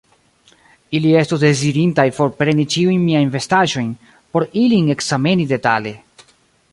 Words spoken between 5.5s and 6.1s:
detale.